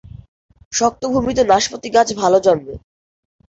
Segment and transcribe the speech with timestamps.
[0.73, 2.75] শক্ত ভূমিতে নাশপাতি গাছ ভাল জন্মে।